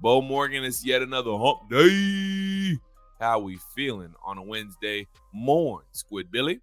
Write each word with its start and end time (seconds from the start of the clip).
Beau 0.00 0.22
Morgan 0.22 0.64
is 0.64 0.84
yet 0.84 1.02
another 1.02 1.32
hump 1.36 1.68
day. 1.68 2.76
How 3.20 3.38
we 3.38 3.58
feeling 3.74 4.14
on 4.24 4.38
a 4.38 4.42
Wednesday 4.42 5.06
morning, 5.34 5.86
Squid 5.92 6.30
Billy? 6.30 6.60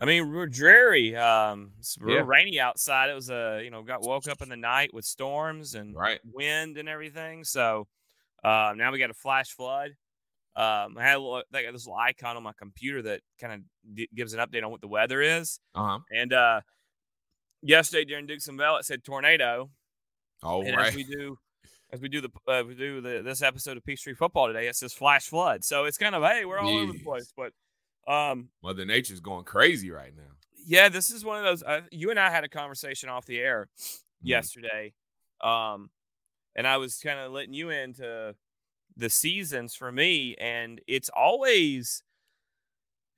I 0.00 0.04
mean, 0.04 0.32
we're 0.32 0.48
dreary. 0.48 1.14
Um, 1.14 1.70
it's 1.78 1.96
real 2.00 2.16
Yeah. 2.16 2.22
rainy 2.26 2.58
outside. 2.58 3.08
It 3.08 3.14
was 3.14 3.30
a, 3.30 3.60
you 3.62 3.70
know, 3.70 3.82
got 3.82 4.02
woke 4.02 4.26
up 4.28 4.42
in 4.42 4.48
the 4.48 4.56
night 4.56 4.92
with 4.92 5.04
storms 5.04 5.74
and 5.76 5.94
Right. 5.94 6.20
wind 6.24 6.76
and 6.76 6.88
everything. 6.88 7.44
So 7.44 7.86
uh, 8.42 8.74
now 8.76 8.90
we 8.92 8.98
got 8.98 9.10
a 9.10 9.14
flash 9.14 9.50
flood. 9.50 9.92
Um, 10.56 10.96
I 10.98 11.02
had 11.04 11.16
a 11.16 11.20
little, 11.20 11.42
I 11.54 11.62
got 11.62 11.72
this 11.72 11.86
little 11.86 11.98
icon 11.98 12.36
on 12.36 12.42
my 12.42 12.52
computer 12.58 13.02
that 13.02 13.20
kind 13.40 13.52
of 13.52 13.94
d- 13.94 14.08
gives 14.14 14.32
an 14.34 14.40
update 14.40 14.64
on 14.64 14.70
what 14.70 14.80
the 14.80 14.88
weather 14.88 15.22
is. 15.22 15.60
Uh 15.74 15.84
huh. 15.84 15.98
And 16.10 16.32
uh, 16.32 16.60
yesterday 17.62 18.04
during 18.04 18.26
Dixon 18.26 18.56
Bell, 18.56 18.76
it 18.76 18.84
said 18.84 19.04
tornado. 19.04 19.70
Oh, 20.42 20.62
and 20.62 20.76
right. 20.76 20.88
as 20.88 20.94
we 20.96 21.04
do, 21.04 21.38
as 21.92 22.00
we 22.00 22.08
do 22.08 22.20
the 22.20 22.30
uh, 22.48 22.62
we 22.66 22.74
do 22.74 23.00
the 23.00 23.22
this 23.22 23.42
episode 23.42 23.76
of 23.76 23.84
Peachtree 23.84 24.14
Football 24.14 24.48
today, 24.48 24.66
it 24.68 24.76
says 24.76 24.92
flash 24.92 25.26
flood. 25.28 25.64
So 25.64 25.84
it's 25.84 25.98
kind 25.98 26.14
of 26.14 26.22
hey, 26.22 26.44
we're 26.44 26.58
all 26.58 26.76
over 26.78 26.92
the 26.92 26.98
place. 27.04 27.32
But 27.36 27.52
um, 28.12 28.48
Mother 28.62 28.84
Nature's 28.84 29.20
going 29.20 29.44
crazy 29.44 29.90
right 29.90 30.14
now. 30.16 30.32
yeah, 30.66 30.88
this 30.88 31.10
is 31.10 31.24
one 31.24 31.38
of 31.38 31.44
those. 31.44 31.62
Uh, 31.62 31.82
you 31.92 32.10
and 32.10 32.18
I 32.18 32.30
had 32.30 32.44
a 32.44 32.48
conversation 32.48 33.08
off 33.08 33.26
the 33.26 33.38
air 33.38 33.68
Mhm. 33.78 33.98
yesterday, 34.22 34.94
um, 35.42 35.90
and 36.54 36.66
I 36.66 36.76
was 36.78 36.98
kind 36.98 37.18
of 37.20 37.32
letting 37.32 37.52
you 37.54 37.70
into 37.70 38.34
the 38.96 39.10
seasons 39.10 39.74
for 39.74 39.92
me, 39.92 40.34
and 40.36 40.80
it's 40.86 41.10
always, 41.10 42.02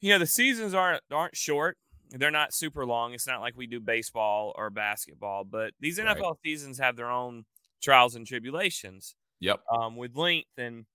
you 0.00 0.10
know, 0.12 0.18
the 0.18 0.26
seasons 0.26 0.74
aren't 0.74 1.02
aren't 1.10 1.36
short. 1.36 1.76
They're 2.10 2.30
not 2.30 2.54
super 2.54 2.86
long. 2.86 3.12
It's 3.12 3.26
not 3.26 3.40
like 3.40 3.56
we 3.56 3.66
do 3.66 3.80
baseball 3.80 4.52
or 4.56 4.70
basketball, 4.70 5.44
but 5.44 5.74
these 5.80 5.98
Right. 5.98 6.16
NFL 6.16 6.38
seasons 6.42 6.78
have 6.78 6.96
their 6.96 7.10
own 7.10 7.44
trials 7.82 8.14
and 8.14 8.26
tribulations 8.26 9.14
Yep. 9.40 9.60
um, 9.72 9.96
with 9.96 10.16
length 10.16 10.48
and 10.56 10.86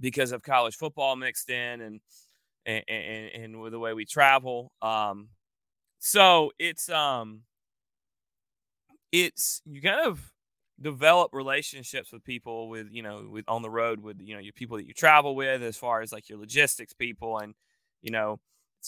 because 0.00 0.32
of 0.32 0.42
college 0.42 0.76
football 0.76 1.16
mixed 1.16 1.50
in 1.50 1.80
and 1.80 2.00
and, 2.66 2.84
and, 2.88 3.30
and 3.44 3.60
with 3.60 3.72
the 3.72 3.78
way 3.78 3.94
we 3.94 4.04
travel. 4.04 4.72
Um, 4.82 5.28
so 5.98 6.52
it's 6.58 6.88
um 6.90 7.42
it's 9.12 9.62
you 9.64 9.80
kind 9.80 10.06
of 10.06 10.32
develop 10.80 11.32
relationships 11.32 12.12
with 12.12 12.22
people 12.24 12.68
with 12.68 12.88
you 12.90 13.02
know 13.02 13.26
with 13.30 13.44
on 13.48 13.62
the 13.62 13.70
road 13.70 14.00
with 14.00 14.20
you 14.20 14.34
know 14.34 14.40
your 14.40 14.52
people 14.52 14.76
that 14.76 14.86
you 14.86 14.92
travel 14.92 15.34
with 15.34 15.62
as 15.62 15.76
far 15.76 16.02
as 16.02 16.12
like 16.12 16.28
your 16.28 16.38
logistics 16.38 16.92
people 16.92 17.38
and 17.38 17.54
you 18.02 18.10
know 18.10 18.38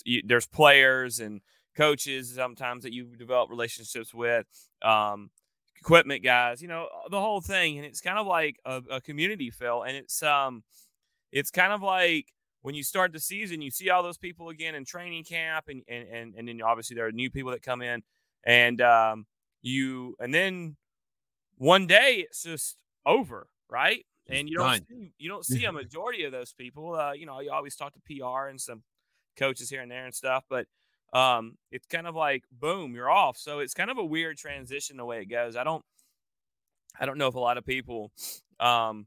you, 0.04 0.20
there's 0.24 0.46
players 0.46 1.18
and 1.20 1.40
coaches 1.76 2.34
sometimes 2.34 2.82
that 2.82 2.92
you 2.92 3.06
develop 3.16 3.48
relationships 3.48 4.12
with 4.12 4.46
um 4.82 5.30
equipment 5.80 6.22
guys 6.24 6.60
you 6.60 6.68
know 6.68 6.88
the 7.10 7.20
whole 7.20 7.40
thing 7.40 7.76
and 7.76 7.86
it's 7.86 8.00
kind 8.00 8.18
of 8.18 8.26
like 8.26 8.56
a, 8.64 8.82
a 8.90 9.00
community 9.00 9.50
feel 9.50 9.82
and 9.82 9.96
it's 9.96 10.22
um 10.22 10.62
it's 11.30 11.50
kind 11.50 11.72
of 11.72 11.82
like 11.82 12.26
when 12.62 12.74
you 12.74 12.82
start 12.82 13.12
the 13.12 13.20
season 13.20 13.62
you 13.62 13.70
see 13.70 13.88
all 13.88 14.02
those 14.02 14.18
people 14.18 14.48
again 14.48 14.74
in 14.74 14.84
training 14.84 15.24
camp 15.24 15.66
and 15.68 15.82
and 15.88 16.08
and, 16.08 16.34
and 16.36 16.48
then 16.48 16.60
obviously 16.62 16.94
there 16.94 17.06
are 17.06 17.12
new 17.12 17.30
people 17.30 17.50
that 17.52 17.62
come 17.62 17.80
in 17.80 18.02
and 18.44 18.80
um 18.80 19.26
you 19.62 20.16
and 20.18 20.34
then 20.34 20.76
one 21.56 21.86
day 21.86 22.24
it's 22.28 22.42
just 22.42 22.76
over 23.06 23.46
right? 23.70 24.04
And 24.30 24.48
you 24.48 24.56
don't 24.56 24.86
see, 24.88 25.12
you 25.18 25.28
don't 25.28 25.44
see 25.44 25.64
a 25.64 25.72
majority 25.82 26.24
of 26.24 26.32
those 26.32 26.52
people 26.52 26.94
uh 26.94 27.12
you 27.12 27.26
know 27.26 27.40
you 27.40 27.50
always 27.50 27.76
talk 27.76 27.92
to 27.94 28.00
pr 28.00 28.48
and 28.48 28.60
some 28.60 28.82
coaches 29.36 29.70
here 29.70 29.80
and 29.80 29.90
there 29.90 30.04
and 30.04 30.14
stuff 30.14 30.44
but 30.50 30.66
um 31.12 31.56
it's 31.70 31.86
kind 31.86 32.06
of 32.06 32.14
like 32.14 32.44
boom 32.52 32.94
you're 32.94 33.10
off 33.10 33.36
so 33.36 33.60
it's 33.60 33.74
kind 33.74 33.90
of 33.90 33.98
a 33.98 34.04
weird 34.04 34.36
transition 34.36 34.96
the 34.96 35.04
way 35.04 35.20
it 35.22 35.26
goes 35.26 35.56
i 35.56 35.64
don't 35.64 35.84
i 37.00 37.06
don't 37.06 37.18
know 37.18 37.28
if 37.28 37.34
a 37.34 37.40
lot 37.40 37.56
of 37.58 37.64
people 37.64 38.12
um 38.60 39.06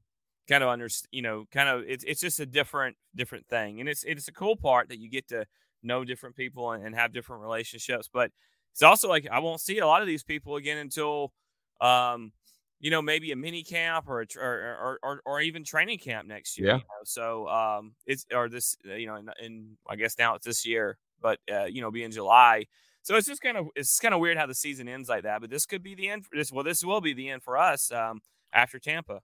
kind 0.50 0.64
of 0.64 0.70
under 0.70 0.88
you 1.12 1.22
know 1.22 1.46
kind 1.52 1.70
of 1.70 1.84
it's 1.88 2.04
it's 2.04 2.22
just 2.22 2.40
a 2.40 2.46
different 2.46 2.96
different 3.16 3.46
thing 3.48 3.80
and 3.80 3.88
it's 3.88 4.04
it's 4.04 4.28
a 4.28 4.32
cool 4.34 4.56
part 4.56 4.90
that 4.90 5.00
you 5.00 5.10
get 5.10 5.28
to 5.28 5.46
know 5.84 6.04
different 6.04 6.36
people 6.36 6.72
and, 6.72 6.86
and 6.86 6.96
have 6.96 7.14
different 7.14 7.42
relationships 7.42 8.10
but 8.12 8.32
it's 8.72 8.82
also 8.82 9.08
like 9.08 9.28
i 9.32 9.40
won't 9.40 9.62
see 9.62 9.78
a 9.80 9.88
lot 9.88 10.02
of 10.02 10.08
these 10.08 10.24
people 10.24 10.56
again 10.56 10.78
until 10.78 11.32
um 11.80 12.32
you 12.80 12.90
know 12.90 13.02
maybe 13.02 13.32
a 13.32 13.36
mini 13.36 13.64
camp 13.64 14.06
or 14.08 14.22
a 14.22 14.28
tr- 14.28 14.40
or 14.42 15.00
or, 15.04 15.22
or, 15.26 15.42
even 15.42 15.64
training 15.64 16.00
camp 16.00 16.28
next 16.28 16.58
year 16.58 16.68
Yeah. 16.68 16.74
you 16.76 16.80
know? 16.80 17.04
so 17.04 17.48
um 17.48 17.94
it's 18.06 18.26
or 18.34 18.50
this 18.50 18.76
you 18.84 19.08
know 19.08 19.22
in 19.42 19.78
i 19.88 19.96
guess 19.96 20.18
now 20.18 20.36
it's 20.36 20.46
this 20.46 20.66
year 20.66 20.98
but 21.22 21.40
uh, 21.54 21.66
you 21.66 21.82
know 21.82 21.92
be 21.92 22.04
in 22.04 22.12
july 22.12 22.66
so 23.04 23.16
it's 23.16 23.28
just 23.28 23.42
kind 23.42 23.58
of 23.58 23.68
it's 23.76 24.00
kind 24.00 24.14
of 24.14 24.20
weird 24.20 24.38
how 24.38 24.46
the 24.46 24.56
season 24.56 24.88
ends 24.88 25.10
like 25.10 25.24
that 25.24 25.42
but 25.42 25.50
this 25.50 25.66
could 25.66 25.84
be 25.84 25.96
the 25.96 26.10
end 26.10 26.26
for 26.26 26.36
this 26.36 26.52
well 26.52 26.64
this 26.64 26.84
will 26.84 27.02
be 27.02 27.14
the 27.14 27.30
end 27.30 27.42
for 27.44 27.58
us 27.58 27.92
um 27.92 28.20
after 28.54 28.80
tampa 28.80 29.22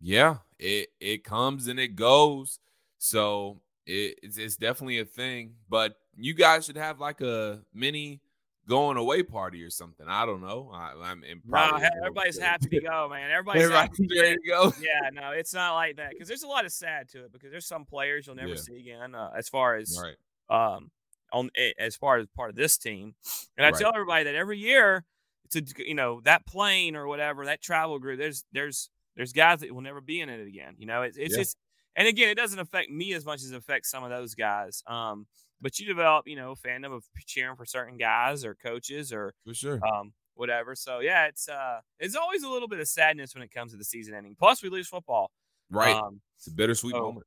Yeah, 0.00 0.38
it 0.58 0.88
it 1.00 1.24
comes 1.24 1.68
and 1.68 1.78
it 1.80 1.96
goes. 1.96 2.58
So 2.98 3.60
it, 3.86 4.18
it's 4.22 4.36
it's 4.38 4.56
definitely 4.56 4.98
a 5.00 5.04
thing. 5.04 5.54
But 5.68 5.96
you 6.16 6.34
guys 6.34 6.66
should 6.66 6.76
have 6.76 7.00
like 7.00 7.20
a 7.20 7.62
mini 7.72 8.20
going 8.68 8.96
away 8.96 9.22
party 9.22 9.62
or 9.62 9.70
something. 9.70 10.06
I 10.08 10.26
don't 10.26 10.40
know. 10.40 10.70
I, 10.74 10.92
I'm 11.02 11.22
in 11.24 11.40
No, 11.46 11.78
everybody's 12.02 12.38
happy 12.38 12.68
to 12.70 12.80
go, 12.80 13.08
man. 13.08 13.30
Everybody's 13.30 13.64
Everybody's 13.64 13.98
happy. 13.98 14.08
ready 14.20 14.36
to 14.36 14.48
go. 14.48 14.72
Yeah, 14.82 15.10
no, 15.12 15.30
it's 15.30 15.54
not 15.54 15.74
like 15.74 15.96
that 15.96 16.10
because 16.10 16.28
there's 16.28 16.42
a 16.42 16.48
lot 16.48 16.64
of 16.64 16.72
sad 16.72 17.08
to 17.10 17.24
it 17.24 17.32
because 17.32 17.50
there's 17.50 17.66
some 17.66 17.84
players 17.84 18.26
you'll 18.26 18.36
never 18.36 18.54
Yeah. 18.54 18.60
see 18.60 18.76
again 18.80 19.14
uh, 19.14 19.30
as 19.36 19.48
far 19.48 19.76
as 19.76 19.96
Right. 19.98 20.16
um 20.50 20.90
on 21.32 21.50
as 21.78 21.96
far 21.96 22.18
as 22.18 22.26
part 22.36 22.50
of 22.50 22.56
this 22.56 22.76
team. 22.78 23.14
And 23.56 23.66
I 23.66 23.70
Right. 23.70 23.80
tell 23.80 23.92
everybody 23.94 24.24
that 24.24 24.34
every 24.34 24.58
year 24.58 25.04
it's 25.44 25.56
a 25.56 25.62
you 25.78 25.94
know 25.94 26.20
that 26.22 26.46
plane 26.46 26.96
or 26.96 27.06
whatever 27.06 27.44
that 27.46 27.60
travel 27.62 27.98
group. 27.98 28.18
There's 28.18 28.44
there's 28.52 28.90
there's 29.16 29.32
guys 29.32 29.60
that 29.60 29.72
will 29.72 29.82
never 29.82 30.00
be 30.00 30.20
in 30.20 30.28
it 30.28 30.46
again. 30.46 30.74
You 30.78 30.86
know, 30.86 31.02
it's 31.02 31.16
it's 31.16 31.32
Yeah. 31.34 31.40
just 31.42 31.56
and 31.96 32.08
again 32.08 32.28
it 32.28 32.34
doesn't 32.36 32.58
affect 32.58 32.90
me 32.90 33.12
as 33.14 33.24
much 33.24 33.42
as 33.42 33.50
it 33.52 33.56
affects 33.56 33.90
some 33.90 34.04
of 34.04 34.10
those 34.10 34.34
guys. 34.34 34.82
Um, 34.86 35.26
but 35.60 35.78
you 35.78 35.86
develop 35.86 36.26
you 36.28 36.36
know 36.36 36.54
fandom 36.54 36.92
of 36.94 37.04
cheering 37.26 37.56
for 37.56 37.64
certain 37.66 37.96
guys 37.96 38.44
or 38.44 38.54
coaches 38.54 39.12
or 39.12 39.34
For 39.44 39.54
sure. 39.54 39.80
um 39.86 40.12
whatever. 40.34 40.74
So 40.74 40.98
yeah, 41.00 41.26
it's 41.26 41.48
uh 41.48 41.80
it's 42.00 42.16
always 42.16 42.42
a 42.42 42.48
little 42.48 42.68
bit 42.68 42.80
of 42.80 42.88
sadness 42.88 43.34
when 43.34 43.42
it 43.42 43.50
comes 43.52 43.72
to 43.72 43.78
the 43.78 43.84
season 43.84 44.14
ending. 44.14 44.34
Plus 44.38 44.62
we 44.62 44.68
lose 44.68 44.88
football. 44.88 45.30
right. 45.70 45.96
Um, 45.96 46.20
it's 46.36 46.46
a 46.46 46.50
bittersweet 46.52 46.92
so- 46.92 47.00
moment. 47.00 47.26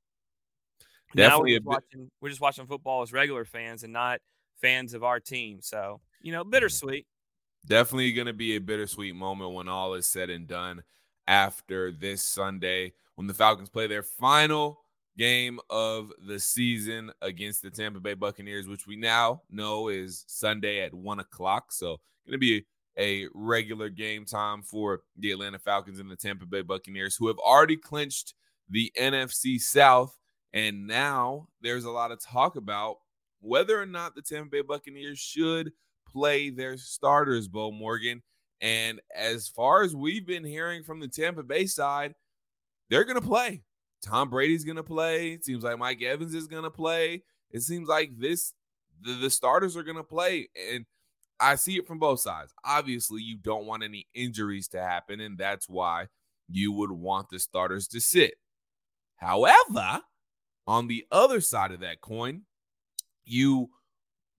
Now 1.17 1.29
Definitely 1.29 1.51
we're 1.51 1.57
just, 1.57 1.65
watching, 1.65 2.11
we're 2.21 2.29
just 2.29 2.41
watching 2.41 2.65
football 2.67 3.01
as 3.01 3.11
regular 3.11 3.45
fans 3.45 3.83
and 3.83 3.91
not 3.91 4.19
fans 4.61 4.93
of 4.93 5.03
our 5.03 5.19
team. 5.19 5.61
So 5.61 5.99
you 6.21 6.31
know, 6.31 6.43
bittersweet. 6.43 7.05
Definitely 7.65 8.13
going 8.13 8.27
to 8.27 8.33
be 8.33 8.55
a 8.55 8.61
bittersweet 8.61 9.15
moment 9.15 9.53
when 9.53 9.67
all 9.67 9.93
is 9.93 10.07
said 10.07 10.29
and 10.29 10.47
done 10.47 10.83
after 11.27 11.91
this 11.91 12.23
Sunday 12.23 12.93
when 13.15 13.27
the 13.27 13.33
Falcons 13.33 13.69
play 13.69 13.87
their 13.87 14.03
final 14.03 14.79
game 15.17 15.59
of 15.69 16.13
the 16.27 16.39
season 16.39 17.11
against 17.21 17.61
the 17.63 17.71
Tampa 17.71 17.99
Bay 17.99 18.13
Buccaneers, 18.13 18.67
which 18.67 18.87
we 18.87 18.95
now 18.95 19.41
know 19.49 19.89
is 19.89 20.23
Sunday 20.27 20.81
at 20.81 20.93
one 20.93 21.19
o'clock. 21.19 21.71
So, 21.71 21.97
going 22.25 22.33
to 22.33 22.37
be 22.37 22.65
a 22.97 23.27
regular 23.33 23.89
game 23.89 24.25
time 24.25 24.61
for 24.61 25.01
the 25.17 25.31
Atlanta 25.31 25.59
Falcons 25.59 25.99
and 25.99 26.09
the 26.09 26.15
Tampa 26.15 26.45
Bay 26.45 26.61
Buccaneers, 26.61 27.15
who 27.15 27.27
have 27.27 27.37
already 27.39 27.77
clinched 27.77 28.33
the 28.69 28.91
NFC 28.99 29.59
South. 29.59 30.15
And 30.53 30.87
now 30.87 31.47
there's 31.61 31.85
a 31.85 31.91
lot 31.91 32.11
of 32.11 32.21
talk 32.21 32.55
about 32.55 32.97
whether 33.39 33.79
or 33.79 33.85
not 33.85 34.15
the 34.15 34.21
Tampa 34.21 34.49
Bay 34.49 34.61
Buccaneers 34.61 35.19
should 35.19 35.71
play 36.07 36.49
their 36.49 36.77
starters, 36.77 37.47
Beau 37.47 37.71
Morgan. 37.71 38.23
And 38.59 38.99
as 39.15 39.47
far 39.47 39.83
as 39.83 39.95
we've 39.95 40.25
been 40.25 40.45
hearing 40.45 40.83
from 40.83 40.99
the 40.99 41.07
Tampa 41.07 41.43
Bay 41.43 41.65
side, 41.67 42.15
they're 42.89 43.03
going 43.03 43.21
to 43.21 43.27
play. 43.27 43.63
Tom 44.03 44.29
Brady's 44.29 44.63
going 44.63 44.77
to 44.77 44.83
play. 44.83 45.33
It 45.33 45.45
seems 45.45 45.63
like 45.63 45.77
Mike 45.77 46.01
Evans 46.01 46.33
is 46.33 46.47
going 46.47 46.63
to 46.63 46.71
play. 46.71 47.23
It 47.51 47.61
seems 47.61 47.87
like 47.87 48.11
this 48.17 48.53
the, 49.01 49.13
the 49.13 49.29
starters 49.29 49.77
are 49.77 49.83
going 49.83 49.97
to 49.97 50.03
play 50.03 50.49
and 50.71 50.85
I 51.39 51.55
see 51.55 51.77
it 51.77 51.87
from 51.87 51.99
both 51.99 52.19
sides. 52.19 52.53
Obviously, 52.65 53.21
you 53.21 53.37
don't 53.37 53.67
want 53.67 53.83
any 53.83 54.07
injuries 54.13 54.67
to 54.69 54.81
happen 54.81 55.19
and 55.19 55.37
that's 55.37 55.69
why 55.69 56.07
you 56.49 56.71
would 56.71 56.91
want 56.91 57.29
the 57.29 57.39
starters 57.39 57.87
to 57.89 57.99
sit. 57.99 58.35
However, 59.17 60.01
on 60.67 60.87
the 60.87 61.05
other 61.11 61.41
side 61.41 61.71
of 61.71 61.79
that 61.79 62.01
coin, 62.01 62.41
you 63.25 63.69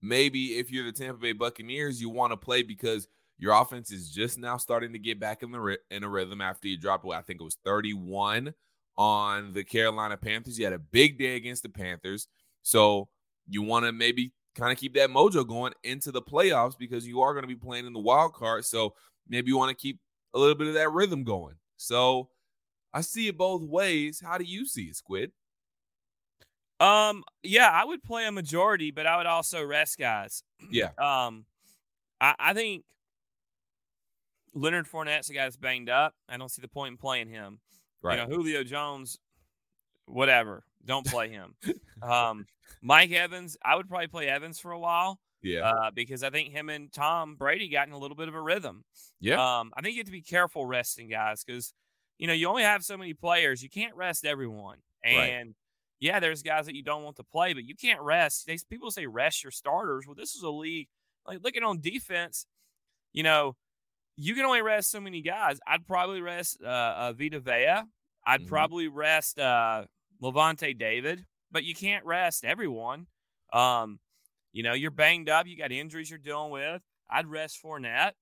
maybe 0.01 0.57
if 0.59 0.71
you're 0.71 0.85
the 0.85 0.91
Tampa 0.91 1.19
Bay 1.19 1.33
Buccaneers, 1.33 1.99
you 1.99 2.09
want 2.09 2.31
to 2.31 2.37
play 2.37 2.63
because 2.63 3.07
your 3.37 3.53
offense 3.59 3.91
is 3.91 4.09
just 4.09 4.37
now 4.37 4.57
starting 4.57 4.93
to 4.93 4.99
get 4.99 5.19
back 5.19 5.43
in 5.43 5.51
the 5.51 5.77
in 5.91 6.03
a 6.03 6.09
rhythm 6.09 6.41
after 6.41 6.67
you 6.67 6.77
dropped. 6.77 7.05
away. 7.05 7.17
I 7.17 7.21
think 7.21 7.41
it 7.41 7.45
was 7.45 7.57
31 7.65 8.53
on 8.97 9.53
the 9.53 9.63
Carolina 9.63 10.17
Panthers. 10.17 10.59
You 10.59 10.65
had 10.65 10.73
a 10.73 10.79
big 10.79 11.17
day 11.17 11.35
against 11.35 11.63
the 11.63 11.69
Panthers, 11.69 12.27
so 12.61 13.09
you 13.47 13.61
want 13.61 13.85
to 13.85 13.91
maybe 13.91 14.33
kind 14.55 14.71
of 14.71 14.77
keep 14.77 14.93
that 14.95 15.09
mojo 15.09 15.47
going 15.47 15.73
into 15.83 16.11
the 16.11 16.21
playoffs 16.21 16.77
because 16.77 17.07
you 17.07 17.21
are 17.21 17.33
going 17.33 17.43
to 17.43 17.47
be 17.47 17.55
playing 17.55 17.85
in 17.85 17.93
the 17.93 17.99
wild 17.99 18.33
card. 18.33 18.65
So 18.65 18.93
maybe 19.27 19.49
you 19.49 19.57
want 19.57 19.69
to 19.69 19.81
keep 19.81 19.99
a 20.33 20.39
little 20.39 20.55
bit 20.55 20.67
of 20.67 20.73
that 20.73 20.91
rhythm 20.91 21.23
going. 21.23 21.55
So 21.77 22.29
I 22.93 23.01
see 23.01 23.27
it 23.27 23.37
both 23.37 23.61
ways. 23.61 24.21
How 24.23 24.37
do 24.37 24.43
you 24.43 24.65
see 24.65 24.83
it, 24.83 24.95
Squid? 24.95 25.31
Um, 26.79 27.23
yeah, 27.43 27.69
I 27.69 27.85
would 27.85 28.03
play 28.03 28.25
a 28.25 28.31
majority, 28.31 28.91
but 28.91 29.05
I 29.05 29.17
would 29.17 29.25
also 29.25 29.63
rest 29.63 29.97
guys. 29.97 30.43
Yeah. 30.71 30.89
Um, 30.99 31.45
I, 32.21 32.35
I 32.37 32.53
think 32.53 32.83
Leonard 34.53 34.87
Fournette's 34.87 35.29
a 35.29 35.33
guy 35.33 35.43
that's 35.43 35.57
banged 35.57 35.89
up. 35.89 36.13
I 36.27 36.37
don't 36.37 36.49
see 36.49 36.61
the 36.61 36.67
point 36.67 36.91
in 36.93 36.97
playing 36.97 37.29
him. 37.29 37.59
Right. 38.01 38.19
You 38.19 38.27
know, 38.27 38.35
Julio 38.35 38.63
Jones, 38.63 39.19
whatever. 40.05 40.63
Don't 40.85 41.05
play 41.05 41.29
him. 41.29 41.55
um, 42.01 42.45
Mike 42.81 43.11
Evans, 43.11 43.57
I 43.63 43.75
would 43.75 43.87
probably 43.87 44.07
play 44.07 44.27
Evans 44.27 44.59
for 44.59 44.71
a 44.71 44.79
while. 44.79 45.19
Yeah. 45.41 45.69
Uh, 45.69 45.91
because 45.93 46.23
I 46.23 46.29
think 46.29 46.51
him 46.51 46.69
and 46.69 46.91
Tom 46.91 47.35
Brady 47.35 47.69
got 47.69 47.87
in 47.87 47.93
a 47.93 47.97
little 47.97 48.17
bit 48.17 48.27
of 48.27 48.35
a 48.35 48.41
rhythm. 48.41 48.83
Yeah. 49.19 49.59
Um, 49.59 49.71
I 49.75 49.81
think 49.81 49.95
you 49.95 49.99
have 49.99 50.07
to 50.07 50.11
be 50.11 50.21
careful 50.21 50.65
resting 50.65 51.09
guys 51.09 51.43
because 51.43 51.73
you 52.17 52.27
know 52.27 52.33
you 52.33 52.47
only 52.47 52.63
have 52.63 52.83
so 52.83 52.97
many 52.97 53.13
players. 53.13 53.63
You 53.63 53.69
can't 53.69 53.95
rest 53.95 54.25
everyone. 54.25 54.79
And 55.03 55.17
Right. 55.17 55.55
Yeah, 55.99 56.19
there's 56.19 56.41
guys 56.43 56.65
that 56.65 56.75
you 56.75 56.83
don't 56.83 57.03
want 57.03 57.17
to 57.17 57.23
play, 57.23 57.53
but 57.53 57.65
you 57.65 57.75
can't 57.75 58.01
rest. 58.01 58.45
They, 58.47 58.57
people 58.69 58.89
say 58.91 59.05
rest 59.05 59.43
your 59.43 59.51
starters. 59.51 60.05
Well, 60.07 60.15
this 60.15 60.35
is 60.35 60.43
a 60.43 60.49
league 60.49 60.87
like 61.27 61.43
looking 61.43 61.63
on 61.63 61.81
defense. 61.81 62.45
You 63.11 63.23
know, 63.23 63.55
you 64.15 64.33
can 64.35 64.45
only 64.45 64.61
rest 64.61 64.91
so 64.91 65.01
many 65.01 65.21
guys. 65.21 65.59
I'd 65.67 65.85
probably 65.87 66.21
rest 66.21 66.61
uh, 66.63 66.67
uh 66.67 67.13
Vita 67.13 67.39
Vea. 67.39 67.83
I'd 68.25 68.41
Mhm. 68.41 68.47
probably 68.47 68.87
rest 68.87 69.39
uh 69.39 69.85
Lavonte 70.21 70.77
David, 70.77 71.25
but 71.51 71.63
you 71.63 71.73
can't 71.75 72.05
rest 72.05 72.45
everyone. 72.45 73.07
Um, 73.53 73.99
you 74.53 74.63
know, 74.63 74.73
you're 74.73 74.91
banged 74.91 75.29
up, 75.29 75.47
you 75.47 75.57
got 75.57 75.71
injuries 75.71 76.09
you're 76.09 76.19
dealing 76.19 76.51
with. 76.51 76.81
I'd 77.09 77.27
rest 77.27 77.61
Fournette. 77.63 78.13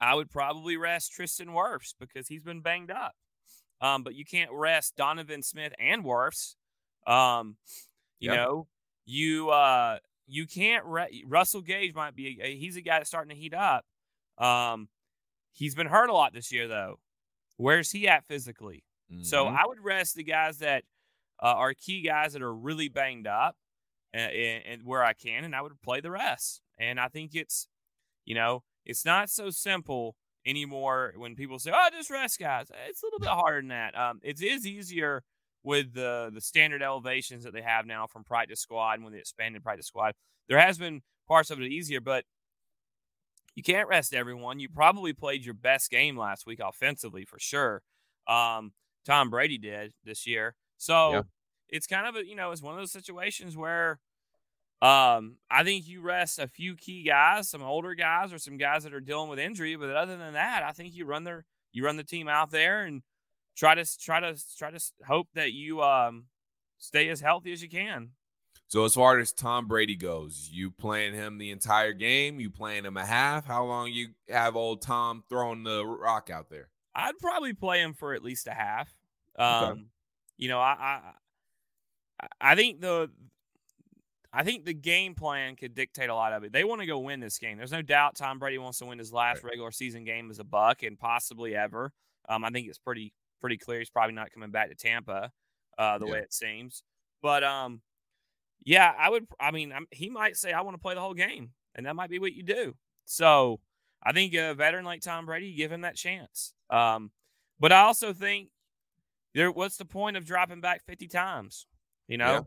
I 0.00 0.14
would 0.14 0.30
probably 0.30 0.76
rest 0.76 1.12
Tristan 1.12 1.48
Wirfs 1.48 1.94
because 1.98 2.28
he's 2.28 2.42
been 2.42 2.60
banged 2.60 2.90
up. 2.90 3.14
Um, 3.80 4.02
but 4.02 4.14
you 4.14 4.24
can't 4.24 4.50
rest 4.52 4.96
Donovan 4.96 5.42
Smith 5.42 5.72
and 5.78 6.04
Wirfs. 6.04 6.54
Um, 7.06 7.56
you 8.20 8.30
Yeah. 8.30 8.36
know, 8.36 8.68
you 9.04 9.50
uh 9.50 9.98
you 10.26 10.46
can't 10.46 10.84
re- 10.86 11.24
Russell 11.26 11.60
Gage 11.60 11.94
might 11.94 12.14
be 12.16 12.40
a, 12.42 12.56
he's 12.56 12.76
a 12.76 12.80
guy 12.80 12.98
that's 12.98 13.08
starting 13.10 13.34
to 13.34 13.40
heat 13.40 13.52
up. 13.54 13.84
Um, 14.38 14.88
he's 15.52 15.74
been 15.74 15.86
hurt 15.88 16.08
a 16.08 16.14
lot 16.14 16.32
this 16.32 16.50
year 16.52 16.66
though. 16.68 17.00
Where's 17.56 17.90
he 17.90 18.08
at 18.08 18.24
physically? 18.24 18.84
So 19.22 19.46
Mhm. 19.46 19.56
I 19.56 19.66
would 19.66 19.80
rest 19.80 20.14
the 20.16 20.24
guys 20.24 20.58
that 20.58 20.84
uh, 21.42 21.46
are 21.54 21.74
key 21.74 22.02
guys 22.02 22.32
that 22.32 22.42
are 22.42 22.54
really 22.54 22.88
banged 22.88 23.26
up, 23.26 23.56
and, 24.12 24.32
and 24.64 24.82
where 24.84 25.04
I 25.04 25.12
can, 25.12 25.44
and 25.44 25.54
I 25.54 25.62
would 25.62 25.80
play 25.82 26.00
the 26.00 26.10
rest. 26.10 26.62
And 26.78 26.98
I 27.00 27.08
think 27.08 27.34
it's, 27.34 27.68
you 28.24 28.34
know, 28.34 28.62
it's 28.86 29.04
not 29.04 29.30
so 29.30 29.50
simple 29.50 30.16
anymore 30.46 31.14
when 31.16 31.34
people 31.36 31.58
say, 31.58 31.72
"Oh, 31.74 31.88
just 31.92 32.10
rest 32.10 32.38
guys." 32.38 32.68
It's 32.88 33.02
a 33.02 33.06
little 33.06 33.18
bit 33.20 33.28
harder 33.28 33.60
than 33.60 33.68
that. 33.68 33.96
Um, 33.98 34.20
it 34.22 34.40
is 34.42 34.66
easier 34.66 35.22
with 35.62 35.94
the 35.94 36.30
the 36.34 36.40
standard 36.40 36.82
elevations 36.82 37.44
that 37.44 37.52
they 37.52 37.62
have 37.62 37.86
now 37.86 38.06
from 38.06 38.24
practice 38.24 38.60
squad 38.60 38.94
and 38.94 39.04
when 39.04 39.12
they 39.12 39.18
expanded 39.20 39.62
practice 39.62 39.86
squad. 39.86 40.14
There 40.48 40.60
has 40.60 40.78
been 40.78 41.02
parts 41.28 41.50
of 41.50 41.60
it 41.60 41.66
easier, 41.72 42.00
but 42.00 42.24
you 43.54 43.62
can't 43.62 43.88
rest 43.88 44.14
everyone. 44.14 44.58
You 44.58 44.68
probably 44.68 45.12
played 45.12 45.44
your 45.44 45.54
best 45.54 45.90
game 45.90 46.16
last 46.16 46.46
week 46.46 46.60
offensively 46.62 47.24
for 47.24 47.38
sure. 47.38 47.82
Um, 48.26 48.72
Tom 49.04 49.30
Brady 49.30 49.58
did 49.58 49.92
this 50.04 50.26
year. 50.26 50.56
So 50.76 51.12
Yeah. 51.12 51.22
it's 51.68 51.86
kind 51.86 52.06
of 52.06 52.16
a, 52.16 52.26
you 52.26 52.34
know, 52.34 52.50
it's 52.50 52.62
one 52.62 52.74
of 52.74 52.80
those 52.80 52.92
situations 52.92 53.56
where 53.56 54.00
um, 54.84 55.36
I 55.50 55.64
think 55.64 55.88
you 55.88 56.02
rest 56.02 56.38
a 56.38 56.46
few 56.46 56.76
key 56.76 57.04
guys, 57.04 57.48
some 57.48 57.62
older 57.62 57.94
guys 57.94 58.34
or 58.34 58.38
some 58.38 58.58
guys 58.58 58.84
that 58.84 58.92
are 58.92 59.00
dealing 59.00 59.30
with 59.30 59.38
injury, 59.38 59.76
but 59.76 59.88
other 59.90 60.18
than 60.18 60.34
that, 60.34 60.62
I 60.62 60.72
think 60.72 60.94
you 60.94 61.06
run 61.06 61.24
their 61.24 61.46
you 61.72 61.86
run 61.86 61.96
the 61.96 62.04
team 62.04 62.28
out 62.28 62.50
there 62.50 62.82
and 62.82 63.02
try 63.56 63.74
to 63.74 63.98
try 63.98 64.20
to 64.20 64.36
try 64.58 64.70
to 64.70 64.80
hope 65.06 65.28
that 65.34 65.52
you 65.54 65.82
um 65.82 66.24
stay 66.76 67.08
as 67.08 67.20
healthy 67.20 67.50
as 67.52 67.62
you 67.62 67.68
can. 67.70 68.10
So 68.66 68.84
as 68.84 68.92
far 68.94 69.18
as 69.18 69.32
Tom 69.32 69.68
Brady 69.68 69.96
goes, 69.96 70.50
you 70.52 70.70
playing 70.70 71.14
him 71.14 71.38
the 71.38 71.50
entire 71.50 71.92
game? 71.92 72.38
You 72.38 72.50
playing 72.50 72.84
him 72.84 72.98
a 72.98 73.06
half? 73.06 73.46
How 73.46 73.64
long 73.64 73.90
you 73.90 74.08
have 74.28 74.54
old 74.54 74.82
Tom 74.82 75.22
throwing 75.30 75.62
the 75.62 75.86
rock 75.86 76.28
out 76.28 76.50
there? 76.50 76.68
I'd 76.94 77.18
probably 77.18 77.54
play 77.54 77.80
him 77.80 77.94
for 77.94 78.12
at 78.12 78.22
least 78.22 78.48
a 78.48 78.52
half. 78.52 78.92
Okay. 79.38 79.44
Um, 79.44 79.86
you 80.36 80.48
know, 80.48 80.60
I, 80.60 81.00
I 82.20 82.26
I 82.40 82.54
think 82.54 82.80
the 82.80 83.10
I 84.36 84.42
think 84.42 84.64
the 84.64 84.74
game 84.74 85.14
plan 85.14 85.54
could 85.56 85.74
dictate 85.74 86.10
a 86.10 86.14
lot 86.14 86.32
of 86.32 86.42
it. 86.42 86.52
They 86.52 86.64
want 86.64 86.80
to 86.80 86.86
go 86.86 86.98
win 86.98 87.20
this 87.20 87.38
game. 87.38 87.56
There's 87.56 87.70
no 87.72 87.82
doubt 87.82 88.16
Tom 88.16 88.38
Brady 88.38 88.58
wants 88.58 88.78
to 88.78 88.86
win 88.86 88.98
his 88.98 89.12
last 89.12 89.44
regular 89.44 89.70
season 89.70 90.04
game 90.04 90.30
as 90.30 90.40
a 90.40 90.44
Buck 90.44 90.82
and 90.82 90.98
possibly 90.98 91.54
ever. 91.54 91.92
Um, 92.28 92.44
I 92.44 92.50
think 92.50 92.66
it's 92.68 92.78
pretty 92.78 93.12
pretty 93.40 93.58
clear 93.58 93.78
he's 93.78 93.90
probably 93.90 94.14
not 94.14 94.32
coming 94.32 94.50
back 94.50 94.70
to 94.70 94.74
Tampa, 94.74 95.30
uh, 95.78 95.98
the 95.98 96.06
Yeah. 96.06 96.12
way 96.12 96.18
it 96.18 96.32
seems. 96.32 96.82
But 97.22 97.44
um, 97.44 97.80
yeah, 98.64 98.92
I 98.98 99.08
would. 99.10 99.26
I 99.38 99.50
mean, 99.50 99.72
I'm, 99.72 99.86
he 99.90 100.10
might 100.10 100.36
say 100.36 100.52
I 100.52 100.62
want 100.62 100.74
to 100.74 100.80
play 100.80 100.94
the 100.94 101.00
whole 101.00 101.14
game, 101.14 101.50
and 101.74 101.86
that 101.86 101.94
might 101.94 102.10
be 102.10 102.18
what 102.18 102.32
you 102.32 102.42
do. 102.42 102.74
So 103.04 103.60
I 104.02 104.12
think 104.12 104.34
a 104.34 104.54
veteran 104.54 104.84
like 104.84 105.02
Tom 105.02 105.26
Brady, 105.26 105.54
give 105.54 105.70
him 105.70 105.82
that 105.82 105.96
chance. 105.96 106.54
Um, 106.70 107.10
but 107.60 107.70
I 107.72 107.80
also 107.82 108.12
think 108.12 108.48
there. 109.34 109.50
What's 109.52 109.76
the 109.76 109.84
point 109.84 110.16
of 110.16 110.24
dropping 110.24 110.60
back 110.60 110.82
50 110.86 111.06
times? 111.08 111.66
You 112.08 112.18
know, 112.18 112.32
Yeah. 112.32 112.40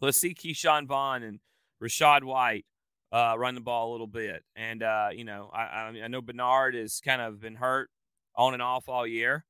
Let's 0.00 0.18
see 0.18 0.34
Ke'Shawn 0.34 0.86
Vaughn 0.86 1.22
and 1.22 1.40
Rachaad 1.82 2.24
White 2.24 2.66
uh, 3.12 3.34
run 3.38 3.54
the 3.54 3.60
ball 3.60 3.90
a 3.90 3.92
little 3.92 4.06
bit. 4.06 4.42
And 4.56 4.82
uh, 4.82 5.08
you 5.12 5.24
know, 5.24 5.50
I, 5.52 5.92
I 6.02 6.08
know 6.08 6.20
Bernard 6.20 6.74
has 6.74 7.00
kind 7.04 7.22
of 7.22 7.40
been 7.40 7.56
hurt 7.56 7.90
on 8.36 8.54
and 8.54 8.62
off 8.62 8.88
all 8.88 9.06
year. 9.06 9.44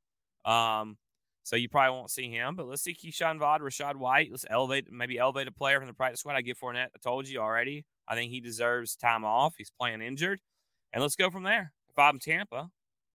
Um, 0.44 0.98
so 1.42 1.56
you 1.56 1.68
probably 1.68 1.96
won't 1.96 2.10
see 2.10 2.30
him, 2.30 2.56
but 2.56 2.66
let's 2.66 2.82
see 2.82 2.94
Ke'Shawn 2.94 3.38
Vaughn, 3.38 3.60
Rachaad 3.60 3.96
White. 3.96 4.28
Let's 4.30 4.46
elevate, 4.48 4.90
maybe 4.90 5.18
elevate 5.18 5.46
a 5.46 5.52
player 5.52 5.78
from 5.78 5.88
the 5.88 5.94
practice 5.94 6.20
squad. 6.20 6.36
I 6.36 6.40
give 6.40 6.58
Fournette. 6.58 6.88
I 6.94 6.98
told 7.02 7.28
you 7.28 7.38
already. 7.38 7.84
I 8.08 8.14
think 8.14 8.30
he 8.30 8.40
deserves 8.40 8.96
time 8.96 9.24
off. 9.24 9.54
He's 9.58 9.70
playing 9.70 10.00
injured, 10.00 10.40
and 10.92 11.02
let's 11.02 11.16
go 11.16 11.30
from 11.30 11.42
there. 11.42 11.72
If 11.90 11.98
I'm 11.98 12.18
Tampa, 12.18 12.70